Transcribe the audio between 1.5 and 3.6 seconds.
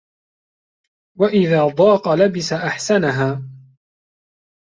ضَاقَ لَبِسَ أَحْسَنَهَا